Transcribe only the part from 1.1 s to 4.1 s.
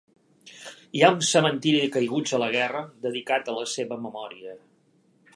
un cementiri de caiguts a la guerra dedicat a la seva